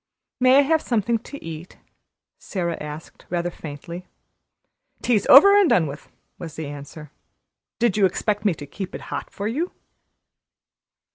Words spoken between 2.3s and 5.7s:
Sara asked rather faintly. "Tea's over and